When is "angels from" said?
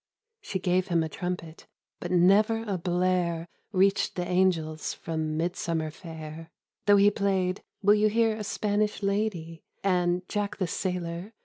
4.27-5.37